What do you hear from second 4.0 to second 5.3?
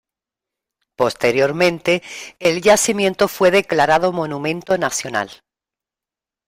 monumento nacional.